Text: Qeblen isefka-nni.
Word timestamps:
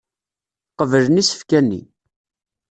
Qeblen 0.77 1.21
isefka-nni. 1.21 1.81